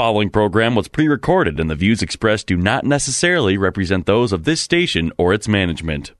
[0.00, 4.44] following program was pre recorded, and the views expressed do not necessarily represent those of
[4.44, 6.14] this station or its management.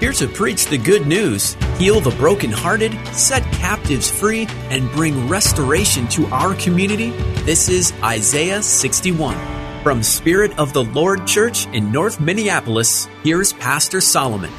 [0.00, 6.08] Here to preach the good news, heal the brokenhearted, set captives free, and bring restoration
[6.16, 7.10] to our community,
[7.44, 9.36] this is Isaiah 61.
[9.82, 14.50] From Spirit of the Lord Church in North Minneapolis, here's Pastor Solomon.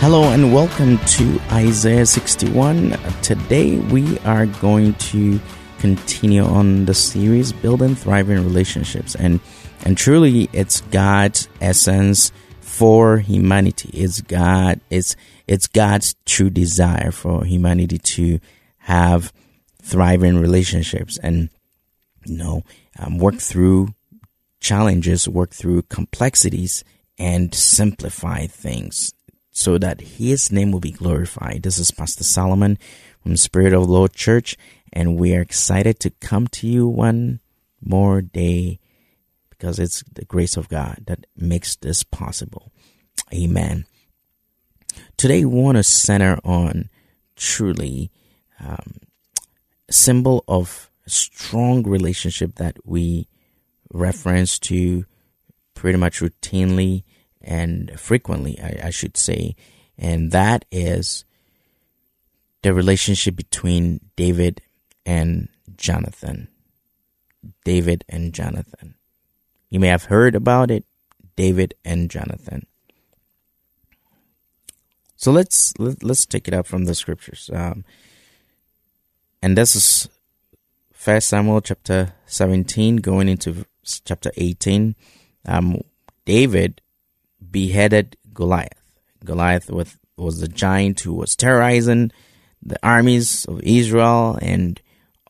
[0.00, 2.98] Hello and welcome to Isaiah 61.
[3.22, 5.40] Today we are going to
[5.78, 9.40] continue on the series building thriving relationships and
[9.84, 13.90] and truly it's God's essence for humanity.
[13.92, 18.40] It's God it's it's God's true desire for humanity to
[18.78, 19.32] have
[19.82, 21.48] thriving relationships and
[22.24, 22.62] you know
[22.98, 23.88] um, work through
[24.60, 26.84] challenges, work through complexities
[27.18, 29.12] and simplify things
[29.50, 31.62] so that his name will be glorified.
[31.62, 32.78] This is Pastor Solomon
[33.22, 34.56] from Spirit of the Lord Church
[34.92, 37.40] and we are excited to come to you one
[37.80, 38.78] more day
[39.50, 42.72] because it's the grace of God that makes this possible.
[43.32, 43.86] Amen.
[45.16, 46.88] Today, we want to center on
[47.36, 48.10] truly
[48.60, 49.00] um,
[49.90, 53.28] symbol of a strong relationship that we
[53.92, 55.04] reference to
[55.74, 57.04] pretty much routinely
[57.40, 59.54] and frequently, I, I should say,
[59.96, 61.24] and that is
[62.62, 64.60] the relationship between David
[65.08, 66.48] and Jonathan.
[67.64, 68.94] David and Jonathan.
[69.70, 70.84] You may have heard about it,
[71.34, 72.66] David and Jonathan.
[75.16, 77.48] So let's let, us take it up from the scriptures.
[77.52, 77.86] Um,
[79.40, 80.10] and this is
[80.92, 83.64] First Samuel chapter 17 going into
[84.04, 84.94] chapter 18.
[85.46, 85.80] Um,
[86.26, 86.82] David
[87.50, 88.82] beheaded Goliath.
[89.24, 92.12] Goliath was, was the giant who was terrorizing
[92.62, 94.82] the armies of Israel and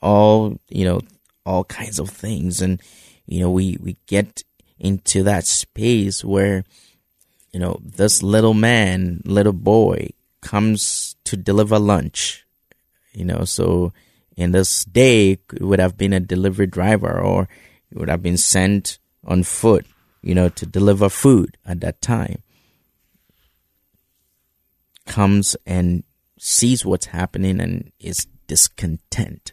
[0.02, 1.00] all you know
[1.44, 2.60] all kinds of things.
[2.60, 2.80] And
[3.26, 4.42] you know we we get
[4.78, 6.64] into that space where
[7.52, 10.10] you know this little man little boy
[10.40, 12.46] comes to deliver lunch
[13.12, 13.44] you know.
[13.44, 13.92] So
[14.36, 17.48] in this day would have been a delivery driver or
[17.90, 19.86] it would have been sent on foot
[20.22, 22.42] you know to deliver food at that time.
[25.06, 26.04] Comes and
[26.38, 29.52] sees what's happening and is discontent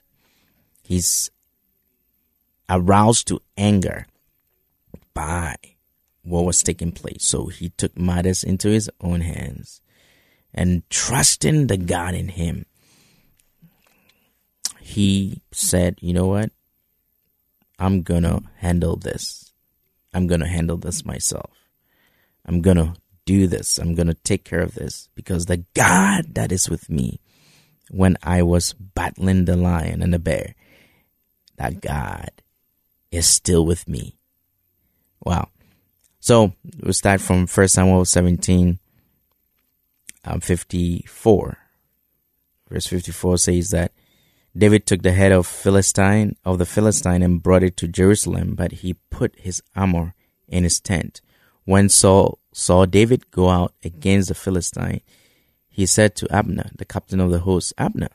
[0.85, 1.31] he's
[2.69, 4.07] aroused to anger
[5.13, 5.55] by
[6.23, 7.25] what was taking place.
[7.25, 9.81] So he took matters into his own hands
[10.53, 12.65] and trusting the God in him.
[14.79, 16.51] He said, You know what?
[17.79, 19.51] I'm gonna handle this.
[20.13, 21.51] I'm gonna handle this myself.
[22.45, 23.77] I'm gonna do this.
[23.77, 27.19] I'm gonna take care of this because the God that is with me
[27.89, 30.55] when I was battling the lion and the bear,
[31.57, 32.31] that God
[33.11, 34.17] is still with me.
[35.23, 35.49] Wow.
[36.19, 38.79] So we'll start from 1 Samuel 17,
[40.25, 41.57] um, 54.
[42.69, 43.91] Verse 54 says that
[44.57, 48.71] David took the head of Philistine of the Philistine and brought it to Jerusalem, but
[48.71, 50.13] he put his armor
[50.47, 51.21] in his tent.
[51.65, 55.01] When Saul saw David go out against the Philistine,
[55.67, 58.09] he said to Abner, the captain of the host, Abner,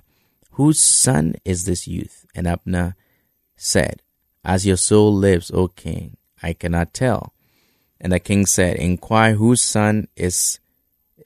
[0.52, 2.24] whose son is this youth?
[2.34, 2.96] And Abner
[3.60, 4.02] said,
[4.42, 7.34] As your soul lives, O king, I cannot tell.
[8.00, 10.58] And the king said, Inquire whose son is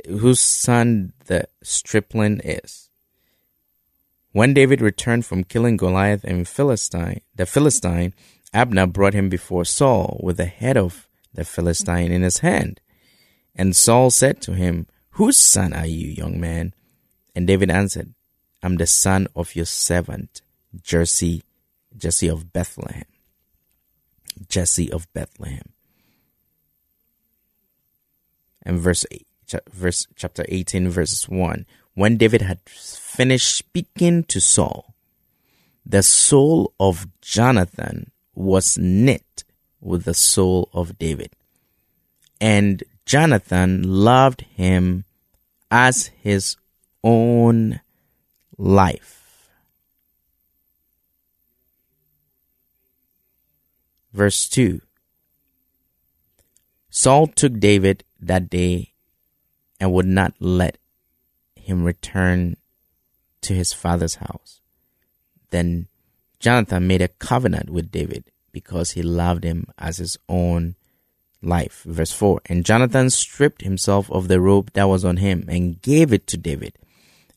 [0.09, 2.91] whose son the stripling is.
[4.33, 8.13] When David returned from killing Goliath and Philistine, the Philistine,
[8.53, 12.81] Abner brought him before Saul with the head of the Philistine in his hand.
[13.55, 16.75] And Saul said to him, Whose son are you, young man?
[17.37, 18.13] And David answered,
[18.61, 20.43] I'm the son of your servant,
[20.83, 21.45] Jesse
[21.97, 23.05] Jesse of Bethlehem.
[24.49, 25.73] Jesse of Bethlehem.
[28.63, 29.27] And verse eight,
[29.71, 34.95] verse chapter 18 verse 1 when David had finished speaking to Saul
[35.87, 39.45] the soul of Jonathan was knit
[39.81, 41.31] with the soul of David.
[42.41, 45.05] And Jonathan loved him
[45.71, 46.57] as his
[47.03, 47.81] own
[48.57, 49.24] life.
[54.15, 54.81] Verse 2
[56.89, 58.93] Saul took David that day
[59.81, 60.79] and would not let
[61.57, 62.57] him return
[63.41, 64.61] to his father's house.
[65.51, 65.89] Then
[66.39, 70.77] Jonathan made a covenant with David because he loved him as his own
[71.43, 71.83] life.
[71.85, 76.13] Verse 4 And Jonathan stripped himself of the robe that was on him and gave
[76.13, 76.79] it to David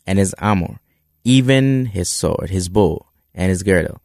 [0.06, 0.80] and his armor,
[1.24, 4.00] even his sword, his bow, and his girdle.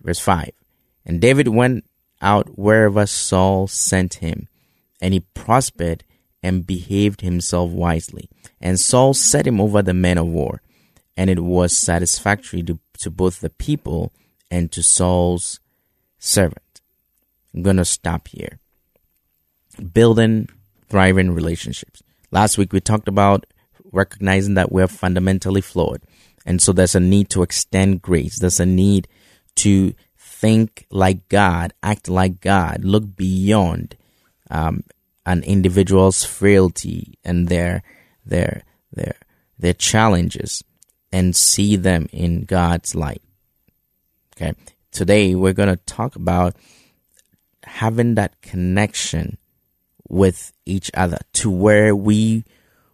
[0.00, 0.52] Verse 5
[1.08, 1.86] And David went
[2.20, 4.48] out wherever Saul sent him,
[5.00, 6.04] and he prospered
[6.42, 8.28] and behaved himself wisely.
[8.60, 10.62] And Saul set him over the men of war,
[11.16, 14.12] and it was satisfactory to, to both the people
[14.50, 15.60] and to Saul's
[16.18, 16.80] servant.
[17.54, 18.58] I'm going to stop here.
[19.92, 20.48] Building
[20.88, 22.02] thriving relationships.
[22.30, 23.46] Last week we talked about
[23.92, 26.02] recognizing that we're fundamentally flawed.
[26.44, 28.38] And so there's a need to extend grace.
[28.38, 29.08] There's a need
[29.56, 29.94] to
[30.38, 33.96] think like God, act like God, look beyond
[34.50, 34.84] um,
[35.26, 37.82] an individual's frailty and their
[38.24, 38.62] their
[38.92, 39.16] their
[39.58, 40.62] their challenges
[41.10, 43.22] and see them in God's light.
[44.36, 44.54] Okay.
[44.92, 46.54] Today we're going to talk about
[47.64, 49.38] having that connection
[50.08, 52.44] with each other to where we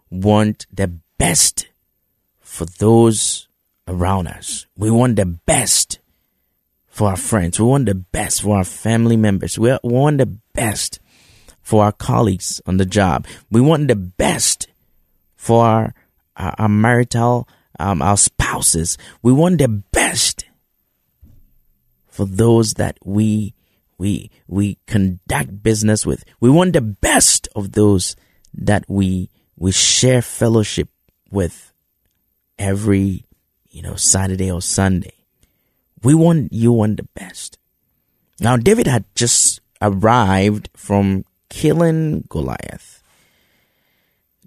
[0.09, 0.87] want the
[1.17, 1.67] best
[2.39, 3.47] for those
[3.87, 4.65] around us.
[4.75, 5.99] We want the best
[6.95, 7.59] for our friends.
[7.59, 9.59] We want the best for our family members.
[9.59, 11.01] We want the best
[11.61, 13.27] for our colleagues on the job.
[13.51, 14.67] We want the best
[15.35, 15.93] for our,
[16.37, 17.49] our, our marital,
[17.81, 18.97] um, our spouses.
[19.21, 20.45] We want the best
[22.07, 23.53] for those that we
[23.97, 26.23] we we conduct business with.
[26.39, 28.15] We want the best of those
[28.53, 30.87] that we we share fellowship
[31.29, 31.73] with
[32.57, 33.25] every
[33.67, 35.14] you know Saturday or Sunday.
[36.03, 37.57] We want you want the best.
[38.39, 43.01] Now, David had just arrived from killing Goliath.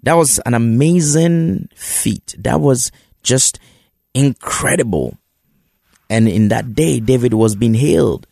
[0.03, 2.35] That was an amazing feat.
[2.37, 2.91] That was
[3.23, 3.59] just
[4.13, 5.17] incredible.
[6.09, 8.27] And in that day, David was being healed.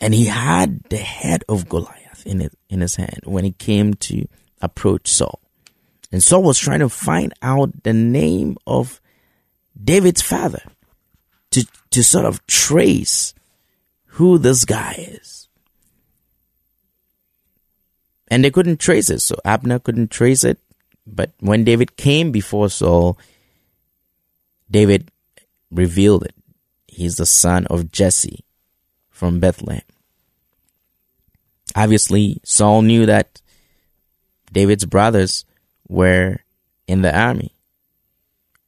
[0.00, 3.94] And he had the head of Goliath in, it, in his hand when he came
[3.94, 4.26] to
[4.60, 5.40] approach Saul.
[6.12, 9.00] And Saul was trying to find out the name of
[9.82, 10.62] David's father
[11.56, 13.32] to, to sort of trace
[14.20, 15.48] who this guy is.
[18.28, 19.20] And they couldn't trace it.
[19.20, 20.58] So Abner couldn't trace it.
[21.06, 23.18] But when David came before Saul,
[24.70, 25.10] David
[25.70, 26.34] revealed it.
[26.86, 28.44] He's the son of Jesse
[29.08, 29.82] from Bethlehem.
[31.74, 33.40] Obviously, Saul knew that
[34.52, 35.46] David's brothers
[35.88, 36.40] were
[36.86, 37.54] in the army.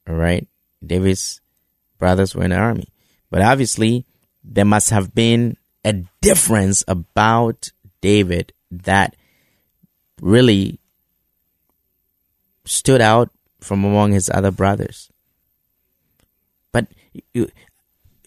[0.07, 0.47] All right.
[0.83, 1.38] David's
[1.99, 2.87] brothers were in the army.
[3.29, 4.05] But obviously,
[4.43, 9.15] there must have been a difference about David that
[10.21, 10.79] really
[12.65, 13.29] stood out
[13.59, 15.11] from among his other brothers.
[16.71, 16.87] But
[17.33, 17.49] you,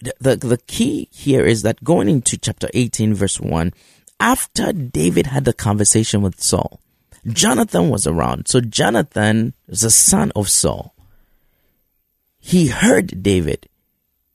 [0.01, 3.73] the, the, the key here is that going into chapter 18, verse 1,
[4.19, 6.79] after David had the conversation with Saul,
[7.27, 8.47] Jonathan was around.
[8.47, 10.92] So Jonathan is the son of Saul.
[12.45, 13.69] He heard David.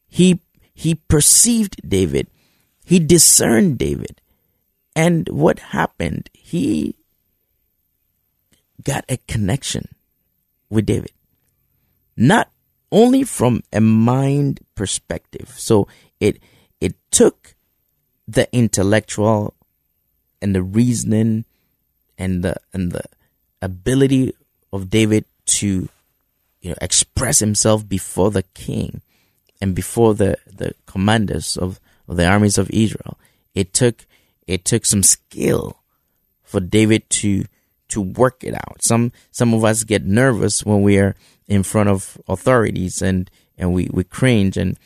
[0.09, 0.41] He,
[0.73, 2.29] he perceived David.
[2.83, 4.23] He discerned David.
[4.97, 6.31] And what happened?
[6.33, 6.97] He
[8.83, 9.89] got a connection
[10.71, 11.13] with David.
[12.17, 12.51] Not
[12.91, 15.53] only from a mind perspective.
[15.59, 15.87] So
[16.19, 16.41] it,
[16.81, 17.57] it took
[18.27, 19.53] the intellectual
[20.41, 21.45] and the reasoning
[22.17, 23.05] and the, and the
[23.61, 24.33] ability
[24.73, 25.27] of David
[25.61, 25.91] to
[26.61, 29.03] you know, express himself before the king
[29.61, 33.19] and before the, the commanders of, of the armies of Israel.
[33.55, 34.07] It took,
[34.47, 35.77] it took some skill
[36.43, 37.45] for David to,
[37.89, 38.83] to work it out.
[38.83, 41.15] Some, some of us get nervous when we are
[41.47, 44.79] in front of authorities and, and we, we cringe and,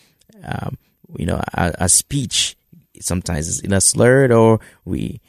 [0.45, 0.79] um,
[1.17, 2.57] you know, our speech
[3.01, 5.21] sometimes is in a slurred or we,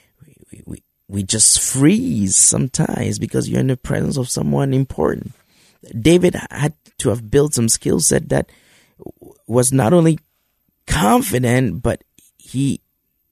[0.52, 5.34] we, we, we just freeze sometimes because you're in the presence of someone important.
[6.00, 8.50] David had to have built some skill set that
[9.48, 10.20] was not only
[10.88, 12.04] confident, but
[12.38, 12.82] he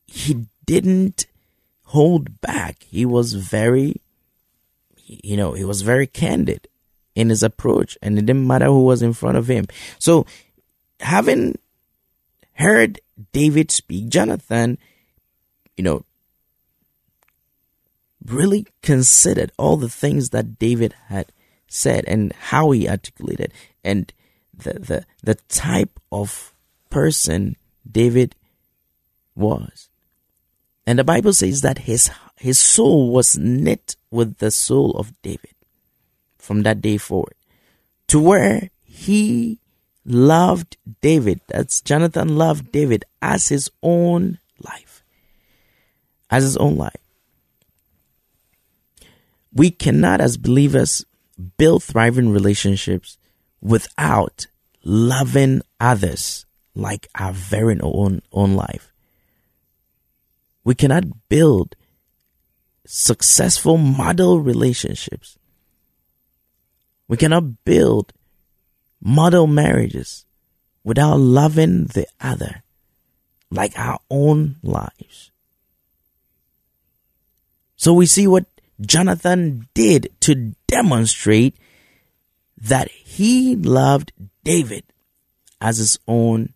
[0.06, 1.26] he didn't
[1.86, 2.84] hold back.
[2.84, 4.02] He was very,
[5.06, 6.68] you know, he was very candid
[7.16, 9.66] in his approach, and it didn't matter who was in front of him.
[10.00, 10.26] So,
[11.00, 11.58] having
[12.54, 13.00] heard
[13.34, 14.78] David speak, Jonathan
[15.82, 16.06] you know,
[18.24, 21.32] really considered all the things that David had
[21.72, 24.14] said and how he articulated and
[24.54, 26.54] the, the, the type of
[26.90, 27.56] person
[27.90, 28.36] David
[29.36, 29.90] was.
[30.86, 35.56] And the Bible says that his, his soul was knit with the soul of David
[36.38, 37.36] from that day forward
[38.08, 39.60] to where he
[40.06, 41.40] loved David.
[41.48, 45.04] That's Jonathan loved David as his own life.
[46.30, 46.96] As his own life.
[49.54, 51.06] We cannot, as believers,
[51.58, 53.18] build thriving relationships
[53.62, 54.48] without
[54.84, 58.92] loving others like our very own, own life.
[60.64, 61.76] We cannot build
[62.86, 65.38] successful model relationships.
[67.08, 68.14] We cannot build
[69.02, 70.26] model marriages
[70.84, 72.64] without loving the other
[73.50, 75.32] like our own lives.
[77.76, 78.46] So we see what
[78.82, 81.56] Jonathan did to demonstrate
[82.58, 84.12] that he loved
[84.44, 84.84] David
[85.60, 86.54] as his own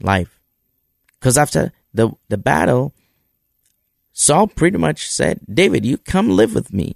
[0.00, 0.40] life.
[1.18, 2.94] Because after the, the battle,
[4.12, 6.94] Saul pretty much said, David, you come live with me.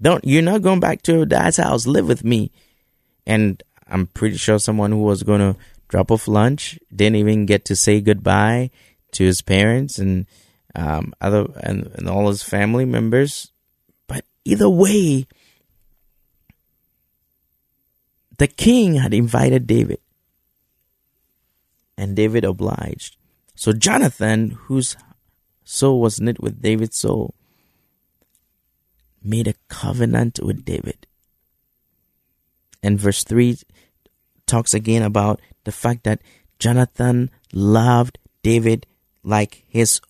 [0.00, 1.86] Don't, you're not going back to your dad's house.
[1.86, 2.52] Live with me.
[3.26, 5.56] And I'm pretty sure someone who was going to
[5.88, 8.70] drop off lunch didn't even get to say goodbye
[9.12, 10.26] to his parents and
[10.78, 13.52] um, other and, and all his family members.
[14.06, 15.26] But either way,
[18.38, 19.98] the king had invited David,
[21.96, 23.16] and David obliged.
[23.56, 24.96] So Jonathan, whose
[25.64, 27.34] soul was knit with David's soul,
[29.22, 31.06] made a covenant with David.
[32.82, 33.58] And verse 3
[34.46, 36.22] talks again about the fact that
[36.60, 38.86] Jonathan loved David
[39.24, 40.00] like his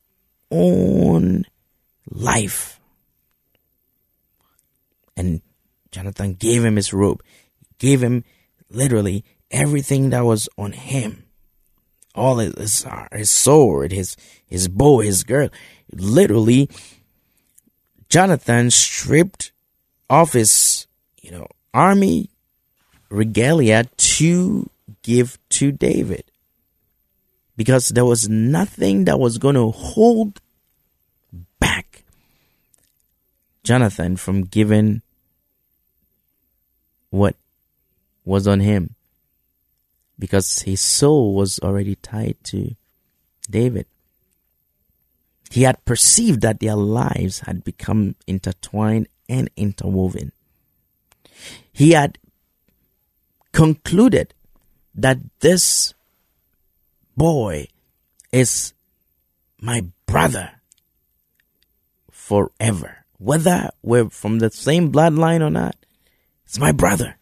[0.51, 1.45] own
[2.11, 2.81] life.
[5.17, 5.43] And
[5.91, 7.23] Jonathan gave him his robe,
[7.79, 8.25] gave him
[8.71, 11.25] literally everything that was on him.
[12.15, 15.49] All his, his uh, sword, his, his bow, his girl.
[15.93, 16.69] Literally,
[18.09, 19.53] Jonathan stripped
[20.11, 20.87] off his,
[21.23, 22.31] you know, army
[23.11, 24.69] regalia to
[25.03, 26.28] give to David
[27.59, 30.41] because there was nothing that was going to hold
[31.59, 32.05] back
[33.65, 35.03] Jonathan from giving
[37.11, 37.35] what
[38.25, 38.95] was on him
[40.21, 42.77] because his soul was already tied to
[43.51, 43.87] David.
[45.51, 50.31] He had perceived that their lives had become intertwined and interwoven.
[51.73, 52.19] He had
[53.51, 54.33] concluded
[54.95, 55.95] that this
[57.19, 57.67] boy
[58.33, 58.73] is
[59.61, 60.53] my brother
[62.11, 63.05] forever.
[63.19, 65.75] Whether we're from the same bloodline or not,
[66.47, 67.17] it's my brother.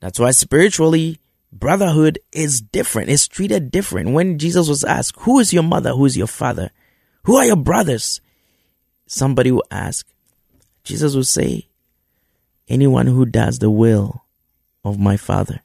[0.00, 1.18] That's why spiritually,
[1.50, 3.08] brotherhood is different.
[3.08, 4.10] It's treated different.
[4.10, 5.92] When Jesus was asked, Who is your mother?
[5.92, 6.70] Who is your father?
[7.24, 8.20] Who are your brothers?
[9.06, 10.06] Somebody will ask.
[10.84, 11.68] Jesus will say,
[12.68, 14.24] Anyone who does the will
[14.84, 15.60] of my father.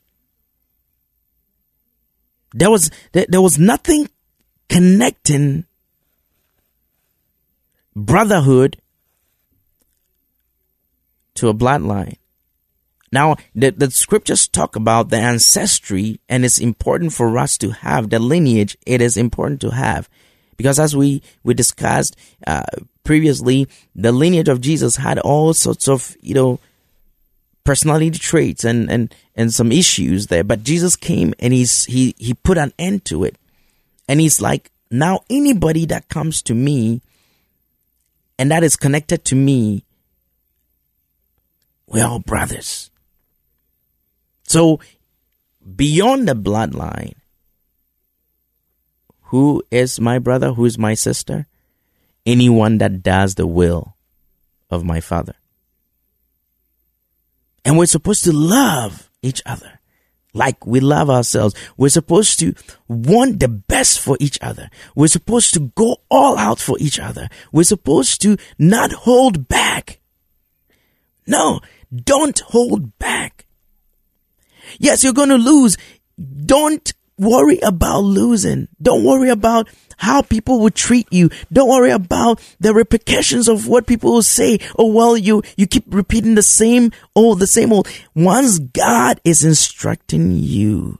[2.54, 4.10] There was there, there was nothing
[4.70, 5.66] connecting
[7.96, 8.78] brotherhood
[11.36, 12.18] to a bloodline.
[13.12, 18.10] Now, the, the scriptures talk about the ancestry, and it's important for us to have
[18.10, 18.78] the lineage.
[18.86, 20.08] It is important to have
[20.58, 22.16] because, as we we discussed
[22.46, 22.64] uh,
[23.04, 26.60] previously, the lineage of Jesus had all sorts of you know
[27.64, 30.44] personality traits and and and some issues there.
[30.44, 33.38] But Jesus came and he's he he put an end to it.
[34.08, 37.02] And he's like, now anybody that comes to me
[38.40, 39.84] and that is connected to me,
[41.86, 42.90] we're all brothers.
[44.44, 44.80] So
[45.76, 47.16] beyond the bloodline,
[49.30, 50.54] who is my brother?
[50.54, 51.46] Who is my sister?
[52.26, 53.96] Anyone that does the will
[54.72, 55.36] of my father.
[57.70, 59.80] And we're supposed to love each other
[60.34, 61.54] like we love ourselves.
[61.78, 62.56] We're supposed to
[62.88, 64.72] want the best for each other.
[64.96, 67.30] We're supposed to go all out for each other.
[67.52, 70.00] We're supposed to not hold back.
[71.28, 71.62] No,
[71.96, 73.46] don't hold back.
[74.80, 75.78] Yes, you're going to lose.
[76.18, 78.68] Don't worry about losing.
[78.82, 81.30] Don't worry about how people will treat you.
[81.52, 84.60] Don't worry about the repercussions of what people will say.
[84.78, 87.88] Oh, well, you, you keep repeating the same old, the same old.
[88.16, 91.00] Once God is instructing you,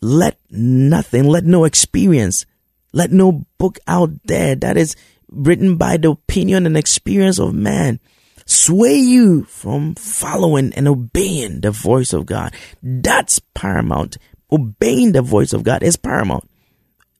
[0.00, 2.46] let nothing, let no experience,
[2.92, 4.96] let no book out there that is
[5.30, 8.00] written by the opinion and experience of man
[8.46, 12.54] sway you from following and obeying the voice of God.
[12.82, 14.18] That's paramount.
[14.54, 16.48] Obeying the voice of God is paramount.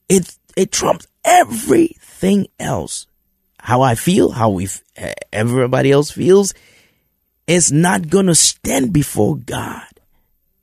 [0.08, 3.06] It, it trumps everything else.
[3.58, 4.68] How I feel, how we,
[5.32, 6.54] everybody else feels
[7.46, 9.86] is not going to stand before God.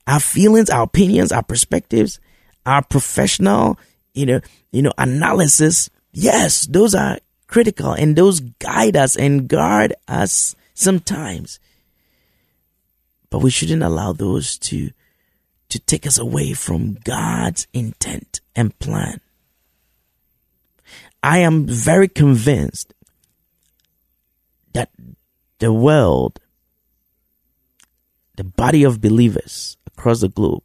[0.08, 2.20] Our feelings, our opinions, our perspectives,
[2.66, 3.78] our professional,
[4.14, 5.90] you know, you know, analysis.
[6.14, 11.60] Yes, those are critical and those guide us and guard us sometimes.
[13.30, 14.92] But we shouldn't allow those to,
[15.72, 19.22] to take us away from God's intent and plan.
[21.24, 22.94] I am very convinced
[24.74, 24.90] that
[25.60, 26.40] the world,
[28.36, 30.64] the body of believers across the globe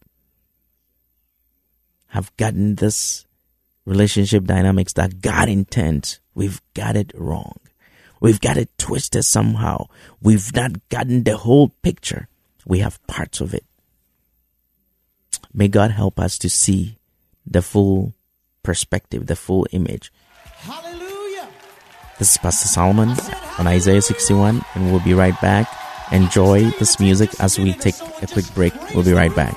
[2.09, 3.27] have gotten this
[3.85, 7.59] relationship dynamics that God intends We've got it wrong.
[8.21, 9.87] We've got it twisted somehow.
[10.21, 12.29] We've not gotten the whole picture.
[12.67, 13.65] We have parts of it.
[15.53, 16.99] May God help us to see
[17.47, 18.15] the full
[18.63, 20.13] perspective, the full image.
[20.61, 21.49] Hallelujah.
[22.19, 23.15] This is Pastor Solomon
[23.59, 25.71] on Isaiah 61, and we'll be right back.
[26.13, 28.73] Enjoy this music as we take a quick break.
[28.95, 29.57] We'll be right back.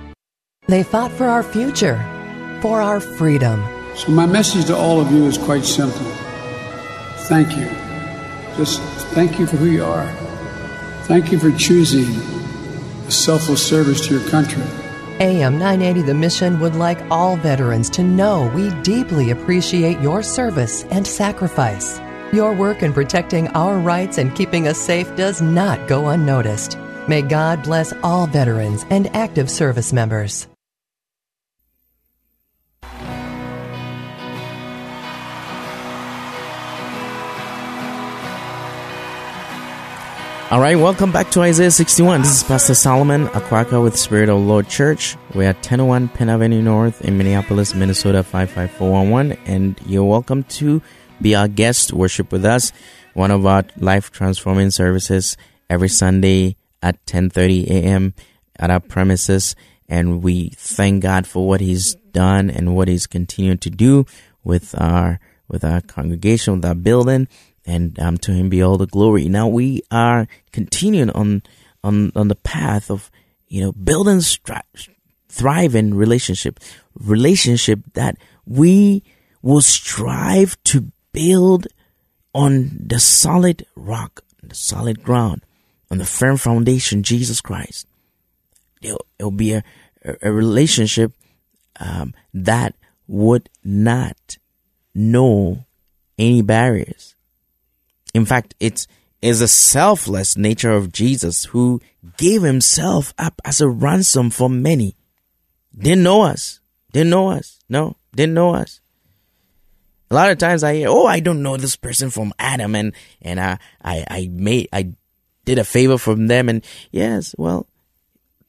[0.71, 1.97] They fought for our future,
[2.61, 3.61] for our freedom.
[3.97, 6.05] So, my message to all of you is quite simple
[7.27, 7.65] thank you.
[8.55, 8.79] Just
[9.13, 10.07] thank you for who you are.
[11.07, 12.09] Thank you for choosing
[13.05, 14.63] a selfless service to your country.
[15.19, 20.85] AM 980 The Mission would like all veterans to know we deeply appreciate your service
[20.85, 21.99] and sacrifice.
[22.31, 26.77] Your work in protecting our rights and keeping us safe does not go unnoticed.
[27.09, 30.47] May God bless all veterans and active service members.
[40.51, 42.23] All right, welcome back to Isaiah 61.
[42.23, 45.15] This is Pastor Solomon Akwaka with Spirit of Lord Church.
[45.33, 50.81] We're at 1001 Penn Avenue North in Minneapolis, Minnesota 55411, and you're welcome to
[51.21, 52.73] be our guest, worship with us.
[53.13, 55.37] One of our life transforming services
[55.69, 58.13] every Sunday at 10:30 a.m.
[58.57, 59.55] at our premises,
[59.87, 64.05] and we thank God for what He's done and what He's continued to do
[64.43, 67.29] with our with our congregation, with our building
[67.65, 69.29] and um, to him be all the glory.
[69.29, 71.43] Now we are continuing on
[71.83, 73.11] on on the path of
[73.47, 74.89] you know building stri-
[75.29, 76.59] thriving relationship,
[76.95, 79.03] relationship that we
[79.41, 81.67] will strive to build
[82.33, 85.43] on the solid rock, the solid ground,
[85.89, 87.87] on the firm foundation, Jesus Christ.
[88.81, 89.63] It'll, be a,
[90.23, 91.11] a relationship
[91.79, 92.73] um, that
[93.07, 94.37] would not
[94.95, 95.65] know
[96.17, 97.15] any barriers
[98.13, 98.87] in fact, it
[99.21, 101.81] is a selfless nature of Jesus who
[102.17, 104.95] gave himself up as a ransom for many.
[105.77, 106.59] Didn't know us.
[106.91, 107.59] Didn't know us.
[107.69, 108.81] No, didn't know us.
[110.09, 112.93] A lot of times I hear, oh, I don't know this person from Adam and,
[113.21, 114.91] and I, I, I made, I
[115.45, 116.49] did a favor from them.
[116.49, 117.67] And yes, well,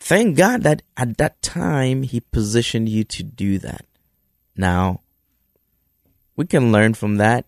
[0.00, 3.84] thank God that at that time he positioned you to do that.
[4.56, 5.02] Now,
[6.34, 7.46] we can learn from that,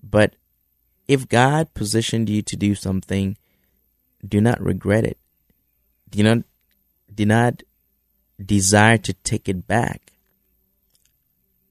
[0.00, 0.36] but
[1.08, 3.36] if God positioned you to do something,
[4.26, 5.18] do not regret it.
[6.10, 6.38] Do not
[7.14, 7.62] do not
[8.44, 10.12] desire to take it back.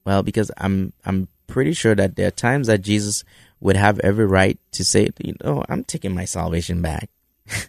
[0.04, 3.24] Well, because I'm I'm pretty sure that there are times that Jesus
[3.60, 7.10] would have every right to say, you know, I'm taking my salvation back.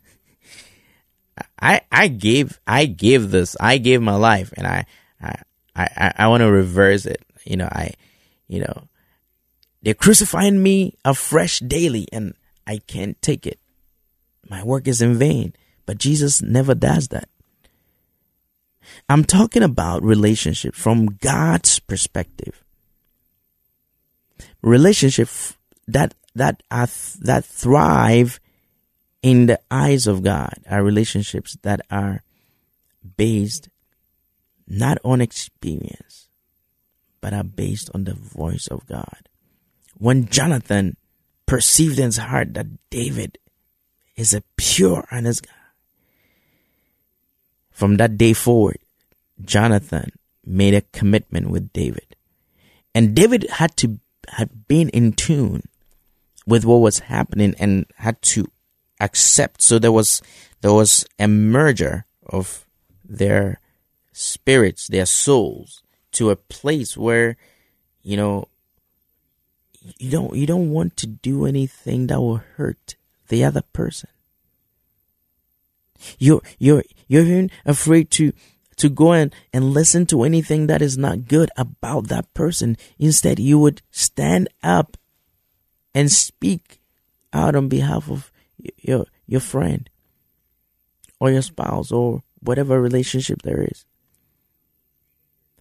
[1.60, 4.86] I I gave I gave this I gave my life and I
[5.22, 5.36] I
[5.76, 7.22] I, I want to reverse it.
[7.46, 7.94] You know I
[8.48, 8.88] you know
[9.82, 12.34] they're crucifying me afresh daily and
[12.66, 13.60] I can't take it.
[14.50, 15.54] My work is in vain.
[15.86, 17.30] But Jesus never does that.
[19.10, 22.64] I'm talking about relationship from God's perspective.
[24.62, 25.30] Relationship
[25.88, 26.88] that that are
[27.22, 28.40] that thrive
[29.22, 32.22] in the eyes of God are relationships that are
[33.16, 33.70] based
[34.68, 36.28] not on experience
[37.22, 39.30] but are based on the voice of God.
[39.98, 40.96] When Jonathan
[41.46, 43.38] perceived in his heart that David
[44.16, 45.52] is a pure, honest guy,
[47.72, 48.80] from that day forward,
[49.44, 50.12] Jonathan
[50.46, 52.16] made a commitment with David.
[52.94, 55.64] And David had to had been in tune
[56.46, 58.48] with what was happening and had to
[59.00, 59.62] accept.
[59.62, 60.22] So there was
[60.62, 62.66] there was a merger of
[63.06, 63.62] their
[64.12, 65.84] spirits, their souls,
[66.14, 67.38] to a place where,
[68.02, 68.48] you know,
[69.98, 72.96] you don't you don't want to do anything that will hurt
[73.30, 74.10] the other person.
[76.20, 78.34] You're you're you're even afraid to
[78.78, 82.78] to go and, and listen to anything that is not good about that person.
[83.00, 84.98] Instead, you would stand up
[85.96, 86.80] and speak
[87.34, 88.32] out on behalf of
[88.78, 89.90] your your friend
[91.20, 93.86] or your spouse or whatever relationship there is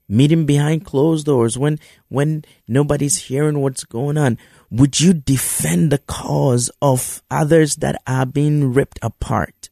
[0.08, 4.38] meeting behind closed doors when when nobody's hearing what's going on.
[4.70, 9.70] Would you defend the cause of others that are being ripped apart?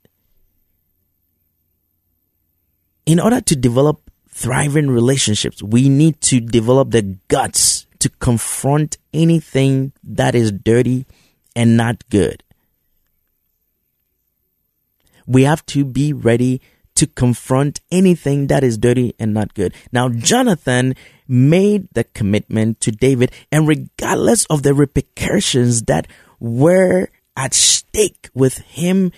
[3.07, 9.93] In order to develop thriving relationships we need to develop the guts to confront anything
[10.03, 11.07] that is dirty
[11.55, 12.43] and not good.
[15.27, 16.61] We have to be ready
[17.05, 19.75] to confront anything that is dirty and not good.
[19.93, 20.95] Now, Jonathan
[21.29, 26.07] made the commitment to David, and regardless of the repercussions that
[26.41, 29.13] were at stake with him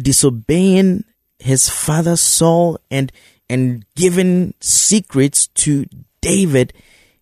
[0.00, 1.04] disobeying
[1.38, 3.12] his father Saul and
[3.50, 5.86] and giving secrets to
[6.20, 6.72] David,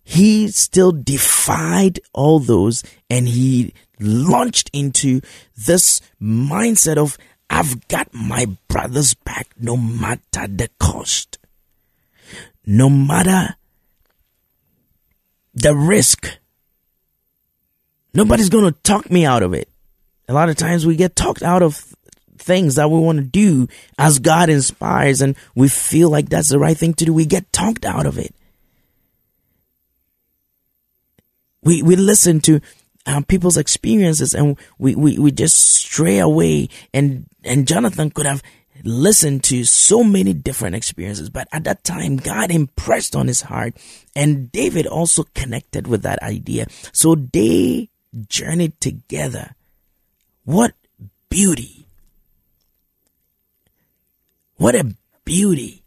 [0.03, 5.21] he still defied all those and he launched into
[5.55, 7.17] this mindset of
[7.49, 11.37] I've got my brother's back no matter the cost.
[12.65, 13.55] No matter
[15.53, 16.37] the risk.
[18.13, 19.69] Nobody's going to talk me out of it.
[20.27, 21.95] A lot of times we get talked out of
[22.37, 26.59] things that we want to do as God inspires and we feel like that's the
[26.59, 27.13] right thing to do.
[27.13, 28.33] We get talked out of it.
[31.63, 32.61] We, we listen to
[33.07, 38.43] um, people's experiences and we, we, we just stray away and, and Jonathan could have
[38.83, 43.75] listened to so many different experiences, but at that time, God impressed on his heart
[44.15, 46.67] and David also connected with that idea.
[46.91, 47.89] So they
[48.27, 49.55] journeyed together.
[50.43, 50.73] What
[51.29, 51.87] beauty.
[54.57, 55.83] What a beauty.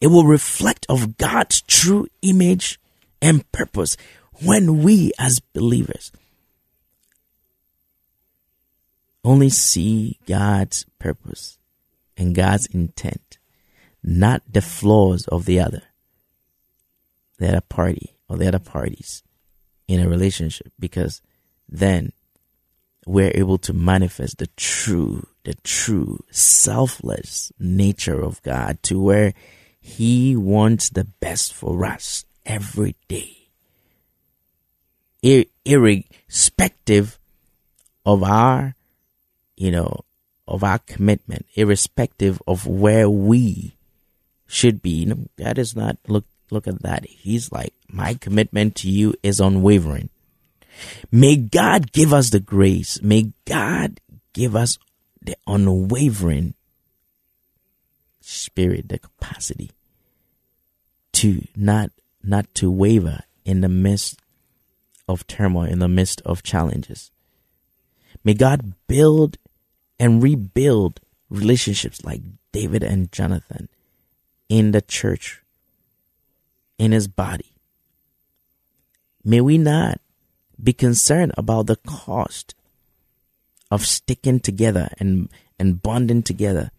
[0.00, 2.78] It will reflect of God's true image
[3.20, 3.96] and purpose
[4.42, 6.12] when we as believers
[9.24, 11.58] only see God's purpose
[12.16, 13.38] and God's intent,
[14.02, 15.82] not the flaws of the other,
[17.38, 19.22] the other party or the other parties
[19.86, 21.20] in a relationship, because
[21.68, 22.12] then
[23.06, 29.34] we're able to manifest the true, the true selfless nature of God to where
[29.80, 33.47] He wants the best for us every day
[35.22, 37.18] irrespective
[38.04, 38.74] of our,
[39.56, 40.04] you know,
[40.46, 43.76] of our commitment, irrespective of where we
[44.46, 45.04] should be.
[45.04, 47.04] Know, God is not look look at that.
[47.04, 50.08] He's like, my commitment to you is unwavering.
[51.10, 53.02] May God give us the grace.
[53.02, 54.00] May God
[54.32, 54.78] give us
[55.20, 56.54] the unwavering
[58.20, 59.70] spirit, the capacity
[61.12, 61.90] to not
[62.22, 64.20] not to waver in the midst
[65.08, 67.10] of turmoil, in the midst of challenges.
[68.24, 69.38] May God build
[69.98, 72.20] and rebuild relationships like
[72.52, 73.68] David and Jonathan
[74.48, 75.42] in the church,
[76.78, 77.52] in his body.
[79.24, 80.00] May we not
[80.62, 82.54] be concerned about the cost
[83.70, 86.70] of sticking together and, and bonding together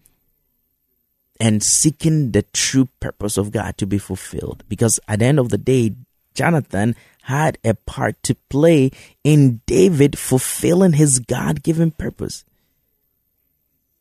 [1.38, 4.62] and seeking the true purpose of God to be fulfilled.
[4.68, 5.94] Because at the end of the day,
[6.34, 8.90] Jonathan had a part to play
[9.24, 12.44] in David fulfilling his God given purpose.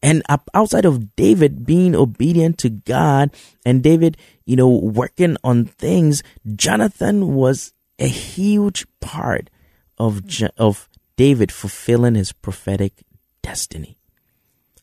[0.01, 3.31] And outside of David being obedient to God
[3.65, 6.23] and David, you know, working on things,
[6.55, 9.49] Jonathan was a huge part
[9.97, 10.21] of,
[10.57, 13.03] of David fulfilling his prophetic
[13.41, 13.97] destiny.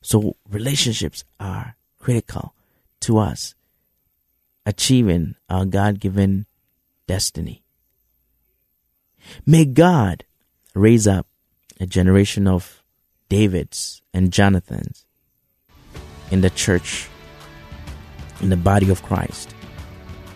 [0.02, 2.54] So relationships are critical
[3.00, 3.54] to us
[4.66, 6.44] achieving our God given
[7.06, 7.62] destiny.
[9.44, 10.24] May God
[10.74, 11.26] raise up
[11.80, 12.82] a generation of
[13.28, 15.04] Davids and Jonathans
[16.30, 17.08] in the church,
[18.40, 19.54] in the body of Christ.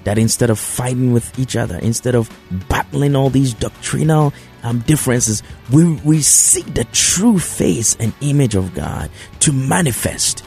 [0.05, 2.31] That instead of fighting with each other, instead of
[2.69, 8.75] battling all these doctrinal um, differences, we, we seek the true face and image of
[8.75, 10.43] God to manifest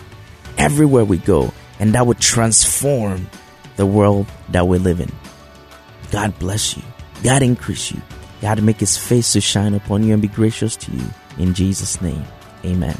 [0.58, 3.28] everywhere we go, and that would transform
[3.76, 5.12] the world that we live in.
[6.12, 6.84] God bless you.
[7.24, 8.02] God increase you.
[8.44, 11.08] God make his face to shine upon you and be gracious to you.
[11.38, 12.26] In Jesus' name,
[12.66, 13.00] amen.